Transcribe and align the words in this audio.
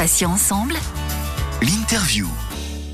Patients 0.00 0.30
ensemble. 0.30 0.72
L'interview. 1.60 2.24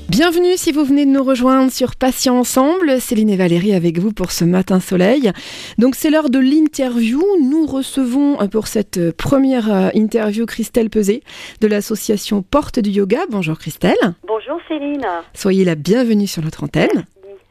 Bienvenue 0.09 0.57
si 0.57 0.73
vous 0.73 0.83
venez 0.83 1.05
de 1.05 1.09
nous 1.09 1.23
rejoindre 1.23 1.71
sur 1.71 1.95
Patients 1.95 2.37
Ensemble. 2.37 2.99
Céline 2.99 3.29
et 3.29 3.37
Valérie 3.37 3.73
avec 3.73 3.97
vous 3.97 4.11
pour 4.11 4.33
ce 4.33 4.43
matin 4.43 4.81
soleil. 4.81 5.31
Donc 5.77 5.95
c'est 5.95 6.09
l'heure 6.09 6.29
de 6.29 6.37
l'interview. 6.37 7.23
Nous 7.41 7.65
recevons 7.65 8.41
euh, 8.41 8.47
pour 8.47 8.67
cette 8.67 8.97
euh, 8.97 9.13
première 9.17 9.73
euh, 9.73 9.89
interview 9.95 10.45
Christelle 10.45 10.89
Peset 10.89 11.21
de 11.61 11.67
l'association 11.67 12.41
Porte 12.41 12.79
du 12.79 12.89
Yoga. 12.89 13.19
Bonjour 13.29 13.57
Christelle. 13.57 13.95
Bonjour 14.27 14.59
Céline. 14.67 15.07
Soyez 15.33 15.63
la 15.63 15.75
bienvenue 15.75 16.27
sur 16.27 16.43
notre 16.43 16.65
antenne. 16.65 17.05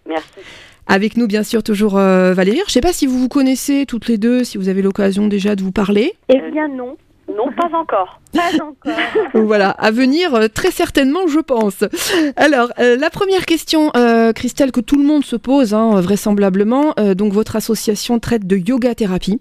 Merci. 0.07 0.41
Avec 0.87 1.17
nous, 1.17 1.27
bien 1.27 1.43
sûr, 1.43 1.63
toujours 1.63 1.97
euh, 1.97 2.35
Valérie. 2.35 2.59
Je 2.59 2.65
ne 2.65 2.71
sais 2.73 2.81
pas 2.83 2.93
si 2.93 3.07
vous 3.07 3.19
vous 3.19 3.29
connaissez 3.29 3.87
toutes 3.87 4.07
les 4.07 4.19
deux, 4.19 4.45
si 4.45 4.59
vous 4.59 4.69
avez 4.69 4.83
l'occasion 4.83 5.27
déjà 5.27 5.57
de 5.57 5.63
vous 5.63 5.73
parler. 5.73 6.13
Eh 6.29 6.41
bien 6.53 6.69
non. 6.69 6.99
Non, 7.37 7.51
pas 7.53 7.69
encore. 7.77 8.19
Pas 8.33 8.65
encore. 8.65 8.99
voilà, 9.35 9.71
à 9.71 9.91
venir 9.91 10.35
euh, 10.35 10.49
très 10.49 10.71
certainement, 10.71 11.27
je 11.27 11.41
pense. 11.41 11.85
Alors, 12.37 12.69
euh, 12.79 12.97
la 12.97 13.11
première 13.11 13.45
question, 13.47 13.91
euh, 13.97 14.33
Christelle, 14.33 14.73
que 14.73 14.81
tout 14.81 14.97
le 14.97 15.05
monde 15.05 15.25
se 15.25 15.37
pose, 15.37 15.75
hein, 15.75 16.01
vraisemblablement. 16.01 16.95
euh, 16.99 17.15
donc, 17.15 17.33
votre 17.33 17.57
association 17.57 18.19
traite 18.19 18.47
de 18.47 18.57
yoga 18.57 18.95
thérapie. 18.95 19.41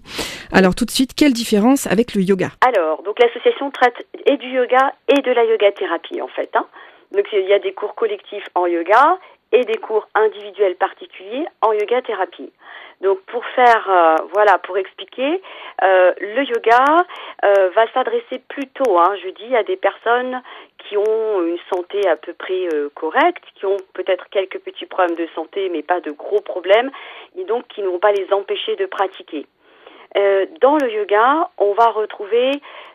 Alors, 0.52 0.74
tout 0.74 0.84
de 0.84 0.90
suite, 0.90 1.14
quelle 1.14 1.32
différence 1.32 1.86
avec 1.86 2.14
le 2.14 2.22
yoga? 2.22 2.48
Alors, 2.66 3.02
donc 3.02 3.18
l'association 3.18 3.70
traite 3.70 3.94
et 4.26 4.36
du 4.36 4.48
yoga 4.50 4.92
et 5.08 5.20
de 5.22 5.30
la 5.32 5.44
yoga 5.44 5.70
thérapie 5.72 6.20
en 6.20 6.28
fait. 6.28 6.50
hein. 6.54 6.66
Donc 7.14 7.24
il 7.32 7.46
y 7.48 7.52
a 7.52 7.58
des 7.58 7.72
cours 7.72 7.94
collectifs 7.94 8.44
en 8.54 8.66
yoga 8.66 9.18
et 9.52 9.64
des 9.64 9.76
cours 9.76 10.08
individuels 10.14 10.74
particuliers 10.74 11.46
en 11.62 11.72
yoga 11.72 12.02
thérapie. 12.02 12.50
Donc 13.00 13.20
pour 13.26 13.44
faire, 13.54 13.90
euh, 13.90 14.16
voilà, 14.32 14.58
pour 14.58 14.78
expliquer, 14.78 15.42
euh, 15.82 16.12
le 16.18 16.44
yoga 16.44 16.84
euh, 17.44 17.70
va 17.74 17.90
s'adresser 17.92 18.40
plutôt, 18.48 18.98
hein, 18.98 19.14
je 19.22 19.28
dis, 19.30 19.54
à 19.54 19.62
des 19.62 19.76
personnes 19.76 20.40
qui 20.78 20.96
ont 20.96 21.42
une 21.42 21.58
santé 21.72 22.06
à 22.08 22.16
peu 22.16 22.32
près 22.32 22.68
correcte, 22.94 23.44
qui 23.56 23.66
ont 23.66 23.76
peut-être 23.92 24.28
quelques 24.30 24.60
petits 24.60 24.86
problèmes 24.86 25.16
de 25.16 25.28
santé, 25.34 25.68
mais 25.68 25.82
pas 25.82 26.00
de 26.00 26.12
gros 26.12 26.40
problèmes, 26.40 26.90
et 27.36 27.44
donc 27.44 27.66
qui 27.68 27.82
ne 27.82 27.88
vont 27.88 27.98
pas 27.98 28.12
les 28.12 28.32
empêcher 28.32 28.76
de 28.76 28.86
pratiquer. 28.86 29.46
Euh, 30.16 30.46
dans 30.60 30.76
le 30.76 30.90
yoga, 30.90 31.50
on 31.58 31.72
va 31.72 31.86
retrouver 31.86 32.52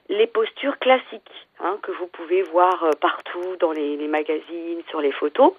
les 0.10 0.28
postures 0.28 0.78
classiques 0.80 1.48
hein, 1.60 1.78
que 1.82 1.92
vous 1.92 2.08
pouvez 2.08 2.42
voir 2.44 2.84
euh, 2.84 2.92
partout 3.00 3.56
dans 3.60 3.72
les, 3.72 3.96
magazines, 4.08 4.82
sur 4.90 5.02
les 5.02 5.12
photos. 5.12 5.54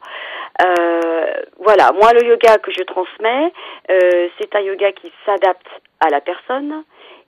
Euh, 0.64 1.34
voilà, 1.58 1.92
moi 1.92 2.12
le 2.12 2.27
yoga 2.27 2.58
que 2.58 2.70
je 2.70 2.83
transmets, 2.83 3.52
euh, 3.90 4.28
c'est 4.38 4.55
un 4.55 4.60
yoga 4.60 4.92
qui 4.92 5.10
s'adapte 5.24 5.68
à 6.00 6.10
la 6.10 6.20
personne 6.20 6.84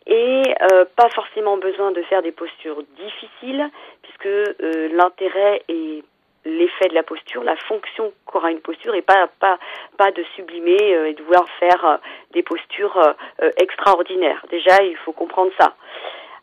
et 0.06 0.42
euh, 0.72 0.84
pas 0.96 1.08
forcément 1.10 1.56
besoin 1.56 1.92
de 1.92 2.02
faire 2.02 2.22
des 2.22 2.32
postures 2.32 2.82
difficiles 2.98 3.70
puisque 4.02 4.26
euh, 4.26 4.88
l'intérêt 4.92 5.62
est 5.68 6.02
l'effet 6.44 6.88
de 6.88 6.94
la 6.94 7.02
posture, 7.02 7.42
la 7.42 7.56
fonction 7.56 8.12
qu'aura 8.26 8.50
une 8.50 8.60
posture 8.60 8.94
et 8.94 9.02
pas 9.02 9.28
pas 9.40 9.58
pas 9.96 10.10
de 10.10 10.22
sublimer 10.34 10.94
euh, 10.94 11.08
et 11.08 11.14
de 11.14 11.22
vouloir 11.22 11.48
faire 11.58 11.84
euh, 11.84 11.96
des 12.32 12.42
postures 12.42 12.96
euh, 12.98 13.12
euh, 13.42 13.50
extraordinaires. 13.56 14.44
Déjà, 14.50 14.82
il 14.82 14.96
faut 14.98 15.12
comprendre 15.12 15.52
ça. 15.58 15.74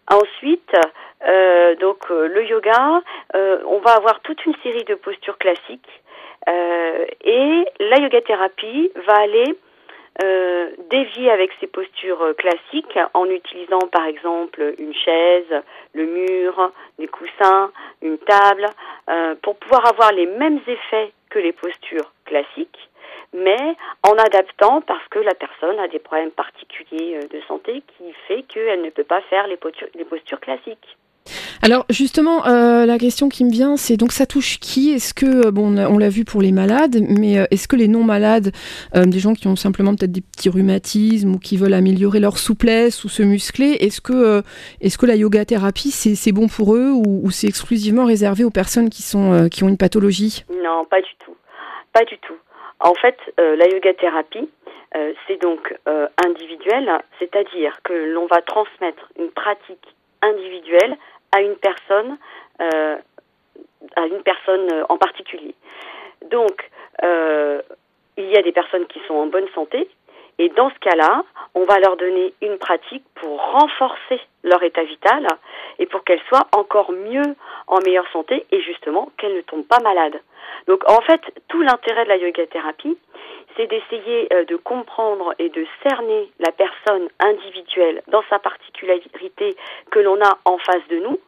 Ensuite, 0.09 0.73
euh, 1.27 1.75
donc 1.75 2.09
le 2.09 2.45
yoga, 2.45 3.01
on 3.33 3.79
va 3.79 3.91
avoir 3.91 4.19
toute 4.21 4.45
une 4.45 4.55
série 4.63 4.83
de 4.83 4.95
postures 4.95 5.37
classiques 5.37 6.01
et 6.47 7.65
la 7.79 7.97
yoga 7.99 8.19
thérapie 8.21 8.91
va 9.07 9.13
aller 9.13 9.55
euh, 10.21 10.69
dévier 10.89 11.31
avec 11.31 11.51
ces 11.59 11.67
postures 11.67 12.21
euh, 12.21 12.33
classiques 12.33 12.99
en 13.13 13.25
utilisant 13.29 13.79
par 13.91 14.05
exemple 14.05 14.75
une 14.77 14.93
chaise, 14.93 15.63
le 15.93 16.05
mur, 16.05 16.71
des 16.99 17.07
coussins, 17.07 17.71
une 18.01 18.17
table, 18.17 18.67
euh, 19.09 19.35
pour 19.41 19.55
pouvoir 19.55 19.87
avoir 19.87 20.11
les 20.11 20.25
mêmes 20.25 20.59
effets 20.67 21.13
que 21.29 21.39
les 21.39 21.53
postures 21.53 22.11
classiques, 22.25 22.89
mais 23.33 23.75
en 24.03 24.13
adaptant 24.17 24.81
parce 24.81 25.07
que 25.07 25.19
la 25.19 25.33
personne 25.33 25.79
a 25.79 25.87
des 25.87 25.99
problèmes 25.99 26.31
particuliers 26.31 27.17
euh, 27.17 27.27
de 27.27 27.41
santé 27.47 27.81
qui 27.97 28.11
fait 28.27 28.43
qu'elle 28.43 28.81
ne 28.81 28.89
peut 28.89 29.05
pas 29.05 29.21
faire 29.21 29.47
les 29.47 29.57
postures, 29.57 29.87
les 29.95 30.05
postures 30.05 30.41
classiques. 30.41 30.97
Alors, 31.63 31.85
justement, 31.89 32.47
euh, 32.47 32.85
la 32.85 32.97
question 32.97 33.29
qui 33.29 33.45
me 33.45 33.51
vient, 33.51 33.77
c'est 33.77 33.95
donc 33.95 34.11
ça 34.11 34.25
touche 34.25 34.59
qui 34.59 34.91
Est-ce 34.91 35.13
que, 35.13 35.47
euh, 35.47 35.51
bon, 35.51 35.77
on 35.77 35.97
l'a 35.97 36.09
vu 36.09 36.25
pour 36.25 36.41
les 36.41 36.51
malades, 36.51 36.97
mais 37.07 37.39
euh, 37.39 37.45
est-ce 37.51 37.67
que 37.67 37.75
les 37.75 37.87
non-malades, 37.87 38.51
euh, 38.95 39.05
des 39.05 39.19
gens 39.19 39.33
qui 39.33 39.47
ont 39.47 39.55
simplement 39.55 39.95
peut-être 39.95 40.11
des 40.11 40.21
petits 40.21 40.49
rhumatismes 40.49 41.35
ou 41.35 41.39
qui 41.39 41.57
veulent 41.57 41.73
améliorer 41.73 42.19
leur 42.19 42.37
souplesse 42.37 43.03
ou 43.03 43.09
se 43.09 43.21
muscler, 43.21 43.77
est-ce 43.79 44.01
que, 44.01 45.05
la 45.05 45.15
yoga 45.15 45.45
thérapie, 45.45 45.91
c'est 45.91 46.31
bon 46.31 46.47
pour 46.47 46.75
eux 46.75 46.89
ou, 46.91 47.21
ou 47.23 47.31
c'est 47.31 47.47
exclusivement 47.47 48.05
réservé 48.05 48.43
aux 48.43 48.51
personnes 48.51 48.89
qui, 48.89 49.03
ont 49.15 49.69
une 49.69 49.77
pathologie? 49.77 50.45
Non, 50.63 50.85
pas 50.85 51.01
du 51.01 51.11
tout. 51.23 51.35
Pas 51.93 52.05
du 52.05 52.17
tout. 52.19 52.37
En 52.79 52.93
fait, 52.95 53.17
la 53.37 53.67
yoga 53.67 53.93
thérapie, 53.93 54.49
c'est 55.27 55.41
donc 55.41 55.75
individuel, 56.25 56.89
c'est-à-dire 57.19 57.79
que 57.83 57.93
l'on 58.13 58.27
va 58.27 58.41
transmettre 58.41 59.11
une 59.19 59.29
pratique 59.29 59.95
individuelle 60.21 60.97
à 61.31 61.41
une 61.41 61.55
personne, 61.55 62.17
euh, 62.61 62.97
à 63.95 64.05
une 64.05 64.21
personne 64.23 64.71
euh, 64.71 64.83
en 64.89 64.97
particulier. 64.97 65.55
Donc, 66.29 66.69
euh, 67.03 67.61
il 68.17 68.29
y 68.29 68.37
a 68.37 68.41
des 68.41 68.51
personnes 68.51 68.85
qui 68.87 68.99
sont 69.07 69.15
en 69.15 69.27
bonne 69.27 69.47
santé, 69.55 69.89
et 70.37 70.49
dans 70.49 70.69
ce 70.69 70.79
cas-là, 70.79 71.23
on 71.53 71.65
va 71.65 71.79
leur 71.79 71.97
donner 71.97 72.33
une 72.41 72.57
pratique 72.57 73.03
pour 73.15 73.39
renforcer 73.39 74.19
leur 74.43 74.63
état 74.63 74.83
vital 74.83 75.27
et 75.77 75.85
pour 75.85 76.03
qu'elles 76.03 76.21
soient 76.27 76.47
encore 76.53 76.91
mieux 76.91 77.35
en 77.67 77.79
meilleure 77.85 78.09
santé 78.11 78.45
et 78.51 78.61
justement 78.61 79.11
qu'elles 79.17 79.35
ne 79.35 79.41
tombent 79.41 79.67
pas 79.67 79.79
malades. 79.81 80.19
Donc 80.67 80.83
en 80.89 81.01
fait, 81.01 81.21
tout 81.47 81.61
l'intérêt 81.61 82.05
de 82.05 82.09
la 82.09 82.17
yoga 82.17 82.45
thérapie, 82.47 82.97
c'est 83.55 83.67
d'essayer 83.67 84.27
euh, 84.33 84.45
de 84.45 84.55
comprendre 84.55 85.33
et 85.39 85.49
de 85.49 85.65
cerner 85.83 86.29
la 86.39 86.51
personne 86.51 87.07
individuelle 87.19 88.01
dans 88.07 88.23
sa 88.29 88.39
particularité 88.39 89.55
que 89.89 89.99
l'on 89.99 90.21
a 90.21 90.37
en 90.45 90.57
face 90.57 90.87
de 90.89 90.97
nous 90.97 91.19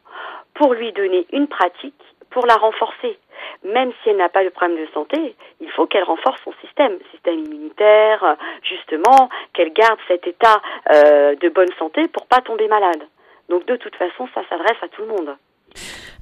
pour 0.54 0.74
lui 0.74 0.92
donner 0.92 1.26
une 1.32 1.48
pratique 1.48 2.00
pour 2.30 2.46
la 2.46 2.56
renforcer. 2.56 3.18
Même 3.64 3.92
si 4.02 4.10
elle 4.10 4.16
n'a 4.16 4.28
pas 4.28 4.44
de 4.44 4.48
problème 4.48 4.78
de 4.78 4.88
santé, 4.92 5.34
il 5.60 5.70
faut 5.70 5.86
qu'elle 5.86 6.04
renforce 6.04 6.40
son 6.44 6.52
système, 6.64 6.98
système 7.12 7.38
immunitaire, 7.38 8.36
justement, 8.62 9.28
qu'elle 9.52 9.72
garde 9.72 9.98
cet 10.08 10.26
état 10.26 10.60
euh, 10.92 11.36
de 11.36 11.48
bonne 11.48 11.72
santé 11.78 12.08
pour 12.08 12.26
pas 12.26 12.40
tomber 12.40 12.68
malade. 12.68 13.02
Donc 13.48 13.66
de 13.66 13.76
toute 13.76 13.94
façon, 13.96 14.28
ça 14.34 14.42
s'adresse 14.48 14.78
à 14.82 14.88
tout 14.88 15.02
le 15.02 15.08
monde. 15.08 15.36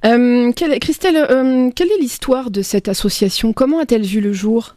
Euh, 0.05 0.51
Christelle, 0.79 1.71
quelle 1.75 1.91
est 1.91 1.99
l'histoire 1.99 2.51
de 2.51 2.61
cette 2.61 2.89
association? 2.89 3.53
Comment 3.53 3.79
a-t-elle 3.79 4.03
vu 4.03 4.19
le 4.19 4.33
jour? 4.33 4.75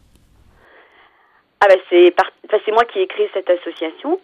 Ah 1.59 1.67
ben 1.67 1.79
c'est 1.89 2.11
par... 2.11 2.29
enfin, 2.45 2.61
c'est 2.65 2.71
moi 2.71 2.85
qui 2.85 2.99
ai 2.99 3.07
créé 3.07 3.29
cette 3.33 3.49
association. 3.49 4.19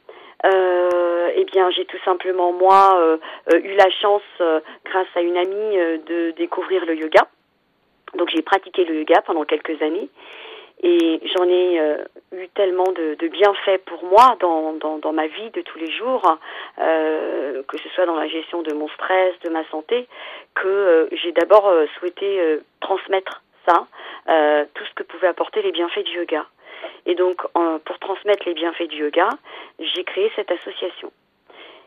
Euh, 0.45 1.31
eh 1.35 1.45
bien, 1.45 1.69
j'ai 1.71 1.85
tout 1.85 1.99
simplement 2.03 2.51
moi 2.51 2.97
euh, 2.99 3.17
euh, 3.53 3.59
eu 3.63 3.75
la 3.75 3.89
chance, 3.89 4.21
euh, 4.41 4.59
grâce 4.83 5.07
à 5.16 5.21
une 5.21 5.38
amie, 5.38 5.77
de 6.05 6.31
découvrir 6.31 6.85
le 6.85 6.95
yoga. 6.95 7.27
Donc 8.16 8.29
j'ai 8.29 8.41
pratiqué 8.41 8.83
le 8.83 8.95
yoga 8.99 9.21
pendant 9.21 9.45
quelques 9.45 9.81
années 9.81 10.09
et 10.83 11.21
j'en 11.33 11.47
ai 11.47 11.79
eu 12.33 12.47
tellement 12.49 12.91
de, 12.91 13.16
de 13.16 13.27
bienfaits 13.29 13.85
pour 13.85 14.03
moi 14.03 14.35
dans, 14.41 14.73
dans, 14.73 14.97
dans 14.97 15.13
ma 15.13 15.27
vie 15.27 15.50
de 15.51 15.61
tous 15.61 15.79
les 15.79 15.89
jours, 15.89 16.38
que 16.77 17.77
ce 17.81 17.89
soit 17.95 18.05
dans 18.05 18.17
la 18.17 18.27
gestion 18.27 18.61
de 18.63 18.73
mon 18.73 18.89
stress, 18.89 19.33
de 19.45 19.50
ma 19.50 19.63
santé, 19.69 20.07
que 20.55 21.07
j'ai 21.13 21.31
d'abord 21.31 21.73
souhaité 21.97 22.59
transmettre 22.81 23.41
ça, 23.65 23.88
tout 24.73 24.83
ce 24.85 24.94
que 24.95 25.03
pouvaient 25.03 25.29
apporter 25.29 25.61
les 25.61 25.71
bienfaits 25.71 26.03
du 26.03 26.17
yoga. 26.17 26.45
Et 27.05 27.16
donc, 27.16 27.41
pour 27.85 27.99
transmettre 27.99 28.44
les 28.45 28.53
bienfaits 28.53 28.88
du 28.88 29.03
yoga, 29.03 29.29
j'ai 29.79 30.03
créé 30.03 30.31
cette 30.35 30.51
association. 30.51 31.11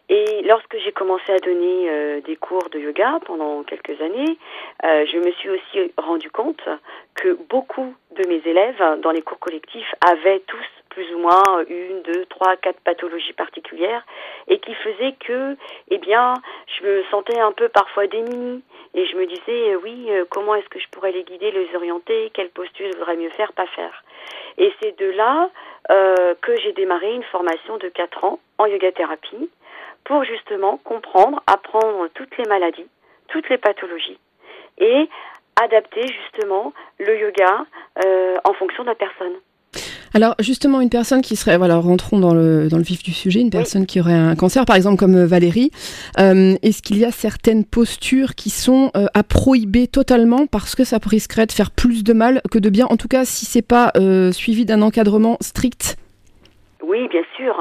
Et 0.08 0.42
lorsque 0.42 0.76
j'ai 0.78 0.92
commencé 0.92 1.32
à 1.32 1.38
donner 1.38 1.90
euh, 1.90 2.20
des 2.20 2.36
cours 2.36 2.68
de 2.70 2.78
yoga 2.78 3.18
pendant 3.26 3.64
quelques 3.64 4.00
années, 4.00 4.38
euh, 4.84 5.04
je 5.10 5.18
me 5.18 5.32
suis 5.32 5.50
aussi 5.50 5.92
rendu 5.98 6.30
compte 6.30 6.62
que 7.14 7.36
beaucoup 7.48 7.92
de 8.16 8.28
mes 8.28 8.40
élèves 8.46 9.00
dans 9.02 9.10
les 9.10 9.22
cours 9.22 9.40
collectifs 9.40 9.92
avaient 10.08 10.40
tous 10.46 10.64
plus 10.90 11.12
ou 11.12 11.18
moins 11.18 11.42
une, 11.68 12.02
deux, 12.02 12.24
trois, 12.26 12.56
quatre 12.56 12.80
pathologies 12.80 13.32
particulières 13.32 14.06
et 14.46 14.60
qui 14.60 14.74
faisaient 14.74 15.16
que, 15.18 15.56
eh 15.90 15.98
bien, 15.98 16.34
je 16.68 16.86
me 16.86 17.04
sentais 17.10 17.40
un 17.40 17.52
peu 17.52 17.68
parfois 17.68 18.06
démunie 18.06 18.62
et 18.96 19.04
je 19.06 19.16
me 19.16 19.26
disais, 19.26 19.74
euh, 19.74 19.80
oui, 19.82 20.06
euh, 20.08 20.24
comment 20.30 20.54
est-ce 20.54 20.68
que 20.70 20.80
je 20.80 20.88
pourrais 20.88 21.12
les 21.12 21.22
guider, 21.22 21.50
les 21.50 21.68
orienter, 21.76 22.30
quelle 22.32 22.48
posture 22.48 22.88
je 22.90 22.96
voudrais 22.96 23.16
mieux 23.16 23.28
faire, 23.28 23.52
pas 23.52 23.66
faire. 23.66 24.02
Et 24.56 24.72
c'est 24.80 24.98
de 24.98 25.10
là 25.10 25.50
euh, 25.90 26.34
que 26.40 26.56
j'ai 26.56 26.72
démarré 26.72 27.14
une 27.14 27.22
formation 27.24 27.76
de 27.76 27.90
4 27.90 28.24
ans 28.24 28.40
en 28.56 28.64
yoga 28.64 28.90
thérapie 28.92 29.50
pour 30.04 30.24
justement 30.24 30.78
comprendre, 30.78 31.42
apprendre 31.46 32.08
toutes 32.14 32.38
les 32.38 32.46
maladies, 32.46 32.88
toutes 33.28 33.50
les 33.50 33.58
pathologies 33.58 34.18
et 34.78 35.10
adapter 35.60 36.06
justement 36.06 36.72
le 36.98 37.18
yoga 37.18 37.66
en 38.44 38.52
fonction 38.54 38.82
de 38.82 38.88
la 38.88 38.94
personne. 38.94 39.34
Alors 40.14 40.34
justement, 40.38 40.80
une 40.80 40.90
personne 40.90 41.22
qui 41.22 41.36
serait, 41.36 41.58
voilà, 41.58 41.76
rentrons 41.76 42.18
dans 42.18 42.34
le, 42.34 42.68
dans 42.68 42.76
le 42.76 42.82
vif 42.82 43.02
du 43.02 43.12
sujet, 43.12 43.40
une 43.40 43.50
personne 43.50 43.86
qui 43.86 44.00
aurait 44.00 44.12
un 44.12 44.34
cancer, 44.34 44.64
par 44.64 44.76
exemple 44.76 44.96
comme 44.96 45.16
euh, 45.16 45.26
Valérie, 45.26 45.70
euh, 46.18 46.54
est-ce 46.62 46.82
qu'il 46.82 46.98
y 46.98 47.04
a 47.04 47.10
certaines 47.10 47.64
postures 47.64 48.34
qui 48.34 48.50
sont 48.50 48.90
euh, 48.96 49.06
à 49.14 49.22
prohiber 49.22 49.86
totalement 49.86 50.46
parce 50.46 50.74
que 50.74 50.84
ça 50.84 50.98
risquerait 51.04 51.46
de 51.46 51.52
faire 51.52 51.70
plus 51.70 52.04
de 52.04 52.12
mal 52.12 52.40
que 52.50 52.58
de 52.58 52.70
bien, 52.70 52.86
en 52.86 52.96
tout 52.96 53.08
cas 53.08 53.24
si 53.24 53.46
c'est 53.46 53.66
pas 53.66 53.92
suivi 54.32 54.64
d'un 54.64 54.82
encadrement 54.82 55.36
strict. 55.40 55.96
Oui, 56.82 57.08
bien 57.08 57.22
sûr. 57.36 57.54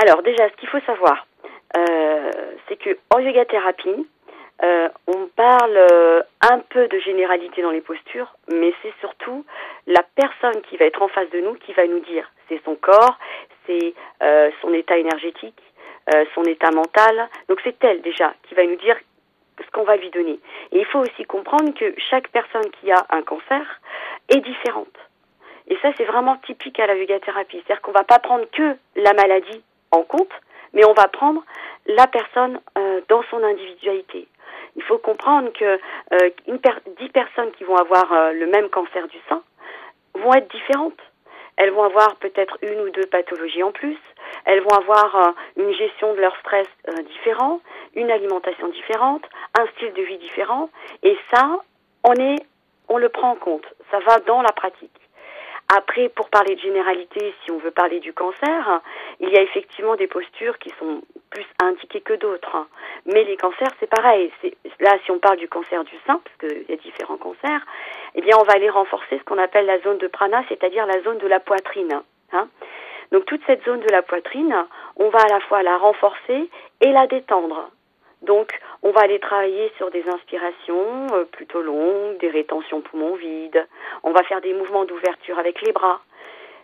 Alors 0.00 0.22
déjà, 0.22 0.48
ce 0.48 0.60
qu'il 0.60 0.68
faut 0.68 0.80
savoir, 0.86 1.26
c'est 1.74 2.76
que 2.76 2.96
en 3.14 3.18
yoga 3.18 3.44
thérapie, 3.44 4.06
euh, 4.62 4.88
on 5.06 5.26
parle 5.36 5.76
euh, 5.76 6.22
un 6.40 6.58
peu 6.58 6.88
de 6.88 6.98
généralité 6.98 7.62
dans 7.62 7.70
les 7.70 7.80
postures, 7.80 8.34
mais 8.48 8.74
c'est 8.82 8.92
surtout 8.98 9.44
la 9.86 10.02
personne 10.16 10.60
qui 10.62 10.76
va 10.76 10.86
être 10.86 11.00
en 11.00 11.08
face 11.08 11.30
de 11.30 11.40
nous 11.40 11.54
qui 11.54 11.72
va 11.74 11.86
nous 11.86 12.00
dire. 12.00 12.28
C'est 12.48 12.60
son 12.64 12.74
corps, 12.74 13.18
c'est 13.66 13.94
euh, 14.22 14.50
son 14.60 14.72
état 14.72 14.96
énergétique, 14.96 15.60
son 16.34 16.42
état 16.44 16.70
mental. 16.70 17.28
Donc 17.48 17.60
c'est 17.62 17.84
elle 17.84 18.00
déjà 18.00 18.32
qui 18.48 18.54
va 18.54 18.64
nous 18.64 18.76
dire 18.76 18.96
ce 19.62 19.70
qu'on 19.72 19.84
va 19.84 19.96
lui 19.96 20.10
donner. 20.10 20.40
Et 20.72 20.78
il 20.78 20.86
faut 20.86 21.00
aussi 21.00 21.24
comprendre 21.24 21.74
que 21.74 21.94
chaque 21.98 22.28
personne 22.28 22.70
qui 22.80 22.90
a 22.90 23.06
un 23.10 23.22
cancer 23.22 23.80
est 24.30 24.40
différente. 24.40 24.96
Et 25.68 25.76
ça, 25.82 25.90
c'est 25.98 26.06
vraiment 26.06 26.36
typique 26.46 26.80
à 26.80 26.86
la 26.86 26.94
yoga 26.94 27.20
thérapie. 27.20 27.58
C'est-à-dire 27.58 27.82
qu'on 27.82 27.92
va 27.92 28.04
pas 28.04 28.18
prendre 28.18 28.46
que 28.50 28.76
la 28.96 29.12
maladie 29.12 29.62
en 29.90 30.02
compte, 30.02 30.32
mais 30.72 30.86
on 30.86 30.94
va 30.94 31.08
prendre 31.08 31.44
la 31.86 32.06
personne 32.06 32.58
dans 33.08 33.22
son 33.30 33.42
individualité. 33.42 34.28
Il 34.78 34.84
faut 34.84 34.98
comprendre 34.98 35.52
que 35.52 35.64
euh, 35.64 36.30
une 36.46 36.60
10 37.00 37.08
personnes 37.08 37.50
qui 37.58 37.64
vont 37.64 37.74
avoir 37.74 38.12
euh, 38.12 38.32
le 38.32 38.46
même 38.46 38.68
cancer 38.68 39.08
du 39.08 39.18
sein 39.28 39.42
vont 40.14 40.32
être 40.34 40.48
différentes. 40.52 41.00
Elles 41.56 41.72
vont 41.72 41.82
avoir 41.82 42.14
peut-être 42.16 42.56
une 42.62 42.80
ou 42.82 42.90
deux 42.90 43.06
pathologies 43.06 43.64
en 43.64 43.72
plus. 43.72 43.98
Elles 44.44 44.60
vont 44.60 44.76
avoir 44.76 45.16
euh, 45.16 45.30
une 45.56 45.72
gestion 45.74 46.14
de 46.14 46.20
leur 46.20 46.36
stress 46.36 46.68
différent, 47.08 47.60
une 47.96 48.08
alimentation 48.08 48.68
différente, 48.68 49.24
un 49.58 49.66
style 49.74 49.92
de 49.94 50.02
vie 50.02 50.18
différent. 50.18 50.70
Et 51.02 51.18
ça, 51.34 51.58
on 52.04 52.98
le 52.98 53.08
prend 53.08 53.32
en 53.32 53.36
compte. 53.36 53.66
Ça 53.90 53.98
va 53.98 54.20
dans 54.20 54.42
la 54.42 54.52
pratique. 54.52 55.07
Après, 55.70 56.08
pour 56.08 56.30
parler 56.30 56.54
de 56.54 56.60
généralité, 56.60 57.34
si 57.44 57.50
on 57.50 57.58
veut 57.58 57.70
parler 57.70 58.00
du 58.00 58.14
cancer, 58.14 58.80
il 59.20 59.28
y 59.28 59.36
a 59.36 59.42
effectivement 59.42 59.96
des 59.96 60.06
postures 60.06 60.58
qui 60.58 60.70
sont 60.78 61.02
plus 61.30 61.44
indiquées 61.62 62.00
que 62.00 62.14
d'autres. 62.14 62.66
Mais 63.04 63.22
les 63.24 63.36
cancers, 63.36 63.70
c'est 63.78 63.90
pareil. 63.90 64.32
Là, 64.80 64.96
si 65.04 65.10
on 65.10 65.18
parle 65.18 65.36
du 65.36 65.48
cancer 65.48 65.84
du 65.84 65.94
sein, 66.06 66.20
parce 66.24 66.36
qu'il 66.38 66.64
y 66.70 66.72
a 66.72 66.76
différents 66.76 67.18
cancers, 67.18 67.60
eh 68.14 68.22
bien, 68.22 68.36
on 68.40 68.44
va 68.44 68.54
aller 68.54 68.70
renforcer 68.70 69.18
ce 69.18 69.24
qu'on 69.24 69.36
appelle 69.36 69.66
la 69.66 69.78
zone 69.80 69.98
de 69.98 70.06
prana, 70.06 70.42
c'est-à-dire 70.48 70.86
la 70.86 71.02
zone 71.02 71.18
de 71.18 71.26
la 71.26 71.38
poitrine. 71.38 72.00
Hein. 72.32 72.48
Donc, 73.12 73.26
toute 73.26 73.44
cette 73.46 73.64
zone 73.64 73.80
de 73.80 73.90
la 73.90 74.00
poitrine, 74.00 74.54
on 74.96 75.10
va 75.10 75.18
à 75.20 75.28
la 75.28 75.40
fois 75.40 75.62
la 75.62 75.76
renforcer 75.76 76.48
et 76.80 76.92
la 76.92 77.06
détendre. 77.06 77.70
Donc, 78.22 78.58
on 78.82 78.90
va 78.90 79.02
aller 79.02 79.20
travailler 79.20 79.70
sur 79.76 79.90
des 79.90 80.08
inspirations 80.08 81.06
euh, 81.12 81.24
plutôt 81.24 81.62
longues, 81.62 82.18
des 82.18 82.30
rétentions 82.30 82.80
poumons 82.80 83.14
vides. 83.14 83.66
On 84.02 84.12
va 84.12 84.22
faire 84.24 84.40
des 84.40 84.54
mouvements 84.54 84.84
d'ouverture 84.84 85.38
avec 85.38 85.62
les 85.62 85.72
bras. 85.72 86.00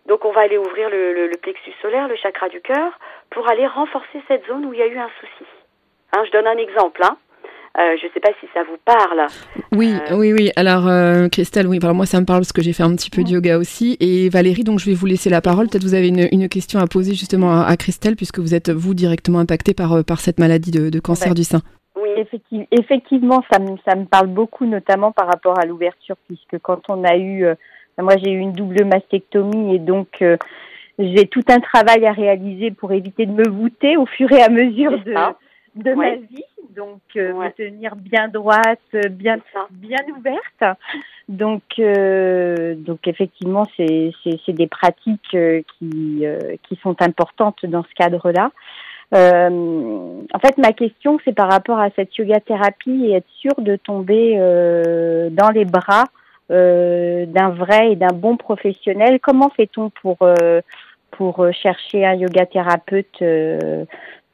Donc, 0.07 0.25
on 0.25 0.33
va 0.33 0.43
aller 0.43 0.59
ouvrir 0.59 0.91
le, 0.91 1.31
plexus 1.41 1.73
solaire, 1.81 2.09
le 2.09 2.17
chakra 2.17 2.49
du 2.49 2.61
cœur, 2.61 2.99
pour 3.31 3.49
aller 3.49 3.67
renforcer 3.67 4.23
cette 4.29 4.47
zone 4.47 4.67
où 4.67 4.73
il 4.75 4.81
y 4.81 4.83
a 4.83 4.87
eu 4.87 4.99
un 4.99 5.11
souci. 5.21 5.49
Hein, 6.13 6.25
je 6.25 6.31
donne 6.31 6.47
un 6.47 6.59
exemple. 6.59 7.03
Hein. 7.03 7.17
Euh, 7.77 7.97
je 8.01 8.07
ne 8.07 8.13
sais 8.13 8.21
pas 8.21 8.31
si 8.41 8.47
ça 8.55 8.63
vous 8.63 8.77
parle. 8.85 9.27
Oui, 9.73 9.93
euh, 9.93 10.17
oui, 10.17 10.33
oui. 10.33 10.51
Alors, 10.55 10.85
Christelle, 11.31 11.67
oui, 11.67 11.81
moi, 11.83 12.07
ça 12.07 12.21
me 12.21 12.27
parle 12.27 12.41
parce 12.41 12.53
que 12.53 12.63
j'ai 12.63 12.73
fait 12.73 12.85
un 12.85 12.95
petit 12.95 13.11
peu 13.11 13.25
de 13.25 13.31
yoga 13.31 13.59
aussi. 13.59 13.97
Et 13.99 14.29
Valérie, 14.29 14.63
donc, 14.63 14.79
je 14.79 14.87
vais 14.87 14.95
vous 14.95 15.07
laisser 15.07 15.29
la 15.29 15.41
parole. 15.41 15.69
Peut-être 15.69 15.83
vous 15.83 15.95
avez 15.95 16.09
une, 16.09 16.49
question 16.49 16.79
à 16.79 16.87
poser 16.87 17.15
justement 17.15 17.63
à, 17.63 17.77
Christelle, 17.77 18.15
puisque 18.15 18.39
vous 18.39 18.55
êtes, 18.55 18.71
vous, 18.71 18.95
directement 18.95 19.41
impactée 19.41 19.75
par, 19.75 20.05
par 20.05 20.21
cette 20.21 20.39
maladie 20.39 20.71
de, 20.71 21.01
cancer 21.01 21.35
du 21.35 21.43
sein. 21.43 21.63
Oui, 21.97 22.11
effectivement, 22.71 23.43
ça 23.51 23.59
me, 23.59 23.77
ça 23.85 23.97
me 23.97 24.05
parle 24.05 24.29
beaucoup, 24.29 24.67
notamment 24.67 25.11
par 25.11 25.27
rapport 25.27 25.59
à 25.59 25.67
l'ouverture, 25.67 26.17
puisque 26.29 26.59
quand 26.63 26.83
on 26.89 27.03
a 27.03 27.17
eu, 27.17 27.45
euh, 27.45 27.55
moi 27.99 28.15
j'ai 28.23 28.31
eu 28.31 28.39
une 28.39 28.53
double 28.53 28.85
mastectomie 28.85 29.75
et 29.75 29.79
donc 29.79 30.23
j'ai 30.99 31.27
tout 31.27 31.43
un 31.49 31.61
travail 31.61 32.07
à 32.07 32.13
réaliser 32.13 32.71
pour 32.71 32.93
éviter 32.93 33.27
de 33.27 33.33
me 33.33 33.49
voûter 33.49 33.97
au 33.97 34.07
fur 34.07 34.31
et 34.33 34.43
à 34.43 34.49
mesure 34.49 34.93
de, 35.05 35.15
de 35.77 35.93
ma 35.93 36.17
vie 36.17 36.45
donc 36.75 37.01
euh, 37.17 37.33
me 37.35 37.51
tenir 37.51 37.97
bien 37.97 38.29
droite, 38.29 38.81
bien 39.11 39.39
bien 39.71 40.01
ouverte. 40.17 40.79
Donc 41.29 41.63
euh, 41.79 42.75
donc 42.75 43.07
effectivement 43.07 43.65
c'est 43.77 44.13
c'est 44.25 44.53
des 44.53 44.67
pratiques 44.67 45.35
euh, 45.35 45.63
qui 45.79 46.25
qui 46.69 46.77
sont 46.83 47.01
importantes 47.01 47.65
dans 47.67 47.83
ce 47.83 47.95
cadre-là. 47.95 48.51
en 49.13 50.39
fait, 50.41 50.59
ma 50.59 50.73
question, 50.73 51.19
c'est 51.25 51.35
par 51.35 51.51
rapport 51.51 51.79
à 51.79 51.91
cette 51.91 52.17
yoga 52.17 52.41
thérapie 52.41 53.07
et 53.07 53.13
être 53.13 53.31
sûr 53.39 53.55
de 53.59 53.77
tomber 53.77 54.37
dans 55.31 55.51
les 55.51 55.65
bras 55.65 56.05
d'un 56.51 57.51
vrai 57.51 57.93
et 57.93 57.97
d'un 57.97 58.15
bon 58.15 58.37
professionnel. 58.37 59.21
Comment 59.21 59.51
fait-on 59.51 59.91
pour 59.91 60.19
pour 61.13 61.47
chercher 61.53 62.05
un 62.05 62.15
yoga 62.15 62.45
thérapeute 62.47 63.23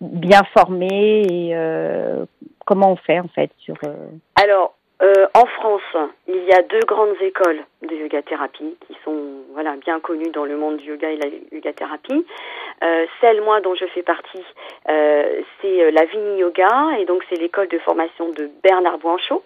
bien 0.00 0.42
formé 0.54 1.22
et 1.22 1.50
euh, 1.54 2.24
comment 2.66 2.92
on 2.92 2.96
fait 2.96 3.20
en 3.20 3.28
fait 3.28 3.50
sur 3.58 3.76
euh, 3.84 3.94
Alors 4.36 4.74
euh, 5.02 5.26
en 5.34 5.46
France, 5.46 5.96
il 6.28 6.44
y 6.44 6.52
a 6.52 6.60
deux 6.62 6.80
grandes 6.86 7.16
écoles 7.22 7.60
de 7.88 7.94
yoga 7.94 8.20
thérapie 8.20 8.76
qui 8.86 8.96
sont 9.02 9.16
voilà 9.54 9.76
bien 9.76 9.98
connues 9.98 10.30
dans 10.30 10.44
le 10.44 10.56
monde 10.58 10.76
du 10.76 10.90
yoga 10.90 11.08
et 11.10 11.16
la 11.16 11.28
yoga 11.52 11.72
thérapie. 11.72 12.26
celle 13.20 13.40
moi 13.42 13.62
dont 13.62 13.74
je 13.74 13.86
fais 13.86 14.02
partie, 14.02 14.44
c'est 14.86 15.90
la 15.90 16.04
Vini 16.04 16.40
Yoga 16.40 16.98
et 16.98 17.06
donc 17.06 17.24
c'est 17.30 17.36
l'école 17.36 17.68
de 17.68 17.78
formation 17.78 18.28
de 18.28 18.50
Bernard 18.62 18.98
Bouanchot. 18.98 19.42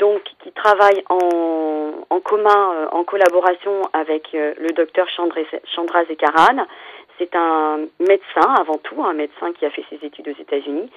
donc 0.00 0.22
qui 0.40 0.50
travaille 0.50 1.04
en, 1.08 1.92
en 2.10 2.20
commun, 2.20 2.88
en 2.90 3.04
collaboration 3.04 3.82
avec 3.92 4.32
le 4.32 4.72
docteur 4.72 5.06
Chandra 5.10 6.04
Zekaran, 6.06 6.66
c'est 7.18 7.34
un 7.34 7.80
médecin 8.00 8.54
avant 8.58 8.78
tout, 8.78 9.02
un 9.02 9.14
médecin 9.14 9.52
qui 9.52 9.64
a 9.66 9.70
fait 9.70 9.84
ses 9.90 10.04
études 10.04 10.28
aux 10.28 10.40
États-Unis 10.40 10.90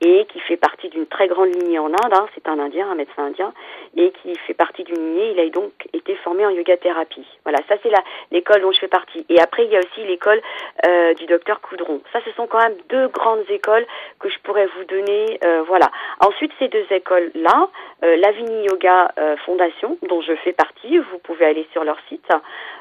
et 0.00 0.26
qui 0.26 0.40
fait 0.40 0.56
partie 0.56 0.88
d'une 0.88 1.06
très 1.06 1.28
grande 1.28 1.54
lignée 1.54 1.78
en 1.78 1.86
Inde. 1.86 2.12
Hein. 2.12 2.26
c'est 2.34 2.48
un 2.48 2.58
Indien, 2.58 2.90
un 2.90 2.94
médecin 2.94 3.24
indien, 3.24 3.52
et 3.96 4.10
qui 4.10 4.36
fait 4.46 4.54
partie 4.54 4.84
d'une 4.84 4.96
lignée. 4.96 5.32
Il 5.32 5.40
a 5.40 5.48
donc 5.48 5.72
été 5.92 6.14
formé 6.16 6.44
en 6.44 6.50
yoga 6.50 6.76
thérapie. 6.76 7.26
Voilà, 7.44 7.58
ça 7.68 7.76
c'est 7.82 7.90
l'école 8.30 8.62
dont 8.62 8.72
je 8.72 8.80
fais 8.80 8.88
partie. 8.88 9.24
Et 9.28 9.40
après, 9.40 9.64
il 9.64 9.70
y 9.70 9.76
a 9.76 9.78
aussi 9.78 10.04
l'école 10.04 10.40
euh, 10.86 11.14
du 11.14 11.26
docteur 11.26 11.60
Coudron. 11.60 12.00
Ça, 12.12 12.20
ce 12.24 12.32
sont 12.32 12.46
quand 12.46 12.58
même 12.58 12.76
deux 12.88 13.08
grandes 13.08 13.48
écoles 13.48 13.86
que 14.18 14.28
je 14.28 14.38
pourrais 14.40 14.66
vous 14.66 14.84
donner. 14.84 15.38
Euh, 15.44 15.62
voilà. 15.66 15.90
Ensuite, 16.20 16.52
ces 16.58 16.68
deux 16.68 16.86
écoles-là, 16.90 17.68
euh, 18.02 18.16
l'Avini 18.16 18.64
Yoga 18.64 19.12
Fondation, 19.46 19.96
dont 20.08 20.20
je 20.20 20.34
fais 20.36 20.52
partie, 20.52 20.98
vous 20.98 21.18
pouvez 21.18 21.46
aller 21.46 21.66
sur 21.72 21.84
leur 21.84 21.96
site. 22.08 22.26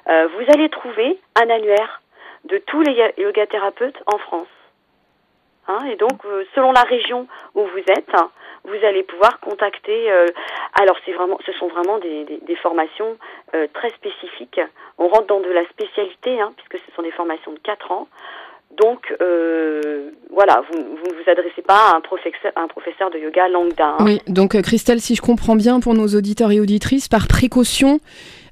vous 0.07 0.53
allez 0.53 0.69
trouver 0.69 1.19
un 1.41 1.49
annuaire 1.49 2.02
de 2.45 2.57
tous 2.57 2.81
les 2.81 3.13
yoga 3.17 3.47
thérapeutes 3.47 4.01
en 4.05 4.17
France. 4.17 4.47
Hein, 5.67 5.79
et 5.89 5.95
donc, 5.95 6.25
euh, 6.25 6.43
selon 6.55 6.71
la 6.73 6.81
région 6.81 7.27
où 7.55 7.61
vous 7.61 7.79
êtes, 7.87 8.11
vous 8.65 8.85
allez 8.85 9.03
pouvoir 9.03 9.39
contacter. 9.39 10.11
Euh, 10.11 10.25
alors, 10.79 10.97
c'est 11.05 11.13
vraiment, 11.13 11.37
ce 11.45 11.53
sont 11.53 11.67
vraiment 11.67 11.99
des, 11.99 12.25
des, 12.25 12.55
formations 12.57 13.17
euh, 13.55 13.67
très 13.73 13.89
spécifiques. 13.91 14.59
On 14.97 15.07
rentre 15.07 15.27
dans 15.27 15.39
de 15.39 15.49
la 15.49 15.65
spécialité, 15.69 16.41
hein, 16.41 16.53
puisque 16.57 16.83
ce 16.85 16.95
sont 16.95 17.01
des 17.01 17.11
formations 17.11 17.53
de 17.53 17.59
4 17.59 17.91
ans. 17.91 18.07
Donc, 18.71 19.13
voilà, 20.31 20.63
vous, 20.71 20.79
vous, 20.79 21.07
ne 21.07 21.23
vous 21.23 21.29
adressez 21.29 21.61
pas 21.61 21.91
à 21.91 21.95
un 21.95 22.01
professeur, 22.01 22.51
un 22.55 22.67
professeur 22.67 23.11
de 23.11 23.19
yoga 23.19 23.47
lambda. 23.47 23.97
Hein. 23.99 24.03
Oui, 24.03 24.19
donc 24.27 24.59
Christelle, 24.63 24.99
si 24.99 25.13
je 25.13 25.21
comprends 25.21 25.55
bien, 25.55 25.79
pour 25.79 25.93
nos 25.93 26.07
auditeurs 26.07 26.51
et 26.51 26.59
auditrices, 26.59 27.07
par 27.07 27.27
précaution, 27.27 27.99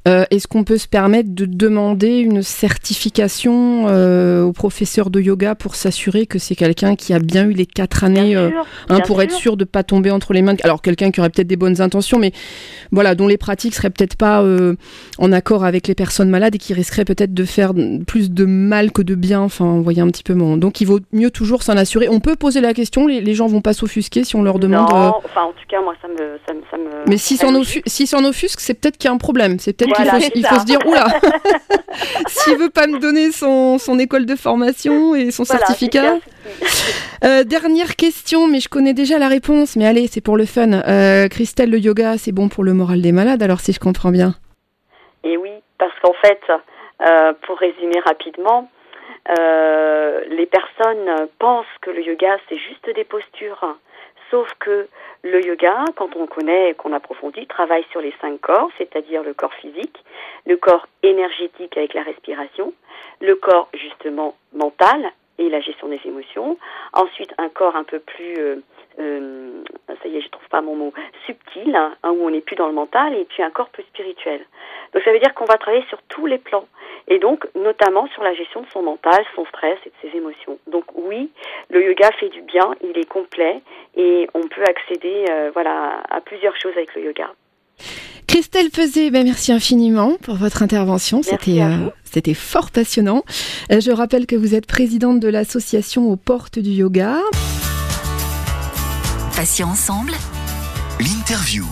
euh, 0.08 0.26
est-ce 0.32 0.48
qu'on 0.48 0.64
peut 0.64 0.80
se 0.80 0.88
permettre 0.88 1.30
de 1.30 1.46
demander 1.46 2.20
une 2.20 2.42
certification 2.42 3.86
euh, 3.88 4.42
au 4.42 4.52
professeur 4.52 5.12
de 5.12 5.22
yoga 5.22 5.54
pour 5.54 5.76
s'assurer 5.76 6.26
que 6.26 6.40
c'est 6.40 6.56
quelqu'un 6.56 6.96
qui 6.96 7.14
a 7.14 7.20
bien 7.20 7.46
eu 7.46 7.54
les 7.54 7.68
quatre 7.68 8.04
années, 8.04 8.36
euh, 8.36 8.50
hein, 8.90 9.00
pour 9.02 9.22
être 9.22 9.32
sûr 9.32 9.58
de 9.58 9.64
ne 9.64 9.68
pas 9.68 9.84
tomber 9.84 10.10
entre 10.10 10.34
les 10.34 10.42
mains 10.42 10.56
Alors 10.64 10.82
quelqu'un 10.82 11.12
qui 11.12 11.20
aurait 11.20 11.30
peut-être 11.30 11.48
des 11.48 11.56
bonnes 11.56 11.82
intentions, 11.82 12.18
mais 12.18 12.32
voilà, 12.92 13.14
dont 13.14 13.28
les 13.28 13.38
pratiques 13.38 13.76
seraient 13.76 13.92
peut-être 13.92 14.16
pas 14.16 14.44
en 15.20 15.32
accord 15.32 15.64
avec 15.66 15.88
les 15.88 15.96
personnes 15.96 16.30
malades 16.30 16.56
et 16.56 16.58
qui 16.58 16.74
risqueraient 16.74 17.06
peut-être 17.06 17.34
de 17.34 17.46
faire 17.46 17.74
plus 18.08 18.32
de 18.32 18.46
mal 18.46 18.92
que 18.92 19.04
de 19.04 19.14
bien. 19.14 19.42
Enfin, 19.42 19.66
vous 19.66 19.84
voyez 19.84 20.02
un 20.02 20.08
petit 20.08 20.24
peu 20.24 20.34
mon. 20.34 20.58
Donc 20.58 20.82
il 20.82 20.86
vaut 20.86 21.00
mieux 21.12 21.30
toujours 21.30 21.62
s'en 21.62 21.78
assurer. 21.78 22.10
On 22.10 22.20
peut 22.20 22.36
poser 22.36 22.62
la 22.62 22.74
question, 22.74 23.06
les, 23.06 23.22
les 23.22 23.34
gens 23.36 23.46
vont 23.46 23.62
pas 23.62 23.74
s'offusquer 23.74 24.24
si 24.24 24.36
on 24.36 24.42
leur 24.42 24.58
demande. 24.58 24.90
Non, 24.90 25.14
enfin 25.24 25.44
en 25.44 25.52
tout 25.52 25.66
cas 25.70 25.82
moi 25.82 25.94
ça 26.02 26.08
me. 26.08 26.40
Ça 26.48 26.54
me, 26.54 26.62
ça 26.72 26.78
me... 26.78 27.08
Mais 27.08 27.18
si 27.18 27.38
s'en 27.38 28.26
offusque, 28.26 28.60
c'est 28.60 28.74
peut-être 28.74 28.98
qu'il 28.98 29.08
y 29.08 29.12
a 29.12 29.14
un 29.14 29.18
problème. 29.18 29.60
C'est 29.60 29.74
peut-être 29.74 29.91
il, 30.00 30.46
faut, 30.46 30.60
se 30.60 30.66
dire, 30.66 30.80
oula, 30.86 31.06
s'il 32.28 32.58
veut 32.58 32.70
pas 32.70 32.88
me 32.88 33.00
donner 33.00 33.32
son, 33.32 33.78
son, 33.78 34.00
école 34.00 34.26
de 34.26 34.36
formation 34.36 35.16
et 35.16 35.32
son 35.32 35.44
certificat. 35.44 36.18
Euh, 37.24 37.44
dernière 37.44 37.96
question, 37.96 38.48
mais 38.48 38.60
je 38.60 38.70
connais 38.70 38.94
déjà 38.94 39.20
la 39.20 39.28
réponse, 39.28 39.76
mais 39.76 39.86
allez, 39.86 40.08
c'est 40.08 40.22
pour 40.22 40.38
le 40.38 40.46
fun. 40.46 40.74
Euh, 40.74 41.28
Christelle, 41.28 41.70
le 41.70 41.80
yoga, 41.80 42.18
c'est 42.18 42.32
bon 42.32 42.50
pour 42.50 42.64
le 42.64 42.74
moral 42.74 43.02
des 43.02 43.12
malades, 43.12 43.44
alors 43.44 43.60
si 43.60 43.74
je 43.74 43.80
comprends 43.80 44.12
bien. 44.12 44.34
Et 45.24 45.38
oui, 45.38 45.52
parce 45.78 45.94
qu'en 46.02 46.14
fait, 46.14 46.42
Euh, 47.02 47.34
pour 47.48 47.58
résumer 47.58 48.00
rapidement, 48.06 48.70
les 49.28 50.46
personnes 50.46 51.28
pensent 51.40 51.66
que 51.82 51.90
le 51.90 52.04
yoga 52.04 52.38
c'est 52.48 52.58
juste 52.58 52.88
des 52.94 53.04
postures, 53.04 53.78
sauf 54.32 54.52
que 54.60 54.88
le 55.24 55.46
yoga, 55.46 55.86
quand 55.96 56.16
on 56.16 56.26
connaît 56.26 56.72
et 56.72 56.74
qu'on 56.74 56.94
approfondit, 56.94 57.46
travaille 57.46 57.86
sur 57.92 58.02
les 58.02 58.14
cinq 58.22 58.42
corps, 58.42 58.72
c'est-à-dire 58.78 59.22
le 59.22 59.34
corps 59.34 59.54
physique, 59.54 60.04
le 60.48 60.58
corps 60.58 60.88
énergétique 61.04 61.78
avec 61.78 61.94
la 61.94 62.02
respiration, 62.02 62.74
le 63.20 63.36
corps 63.36 63.70
justement 63.74 64.36
mental 64.54 65.12
et 65.38 65.50
la 65.50 65.62
gestion 65.62 65.90
des 65.90 66.00
émotions, 66.06 66.58
ensuite 66.94 67.34
un 67.38 67.50
corps 67.50 67.76
un 67.76 67.84
peu 67.84 68.00
plus 68.00 68.38
euh, 68.38 68.56
euh, 69.00 69.64
ça 69.88 70.08
y 70.08 70.18
est, 70.18 70.22
je 70.22 70.30
trouve 70.30 70.48
pas 70.50 70.62
mon 70.62 70.76
mot, 70.76 70.94
subtil, 71.26 71.76
hein, 71.76 71.96
où 72.04 72.26
on 72.26 72.30
n'est 72.30 72.42
plus 72.42 72.56
dans 72.56 72.68
le 72.68 72.74
mental, 72.74 73.14
et 73.16 73.26
puis 73.26 73.44
un 73.44 73.50
corps 73.50 73.70
plus 73.70 73.84
spirituel. 73.84 74.46
Donc 74.94 75.04
ça 75.04 75.12
veut 75.12 75.20
dire 75.20 75.34
qu'on 75.34 75.46
va 75.46 75.58
travailler 75.58 75.86
sur 75.88 76.02
tous 76.04 76.26
les 76.26 76.38
plans, 76.38 76.68
et 77.08 77.20
donc 77.20 77.48
notamment 77.56 78.08
sur 78.14 78.24
la 78.24 78.34
gestion 78.34 78.62
de 78.62 78.68
son 78.72 78.82
mental, 78.82 79.24
son 79.36 79.46
stress 79.46 79.78
et 79.86 79.90
de 79.90 80.10
ses 80.10 80.18
émotions. 80.18 80.58
Donc 80.68 80.86
oui, 80.96 81.30
le 81.70 81.86
yoga 81.86 82.10
fait 82.20 82.30
du 82.30 82.42
bien, 82.42 82.74
il 82.82 82.98
est 82.98 83.08
complet, 83.08 83.62
et 83.96 84.28
on 84.34 84.42
peut 84.48 84.64
accéder 84.64 85.26
euh, 85.30 85.52
voilà, 85.54 86.02
à 86.10 86.22
plusieurs 86.22 86.56
choses 86.60 86.74
avec 86.76 86.94
le 86.96 87.04
yoga. 87.04 87.32
Christelle 88.28 88.70
Peset, 88.70 89.12
ben 89.12 89.26
merci 89.26 89.52
infiniment 89.52 90.16
pour 90.24 90.36
votre 90.36 90.64
intervention. 90.64 91.22
C'était 91.22 91.62
euh, 91.62 91.90
c'était 92.06 92.34
fort 92.34 92.72
passionnant. 92.72 93.24
Euh, 93.72 93.82
je 93.82 93.92
rappelle 93.92 94.26
que 94.26 94.38
vous 94.38 94.56
êtes 94.56 94.68
présidente 94.68 95.20
de 95.20 95.28
l'association 95.28 96.10
aux 96.10 96.16
portes 96.16 96.60
du 96.60 96.70
yoga. 96.70 97.18
Passions 99.36 99.68
ensemble. 99.68 100.14
L'interview. 101.00 101.66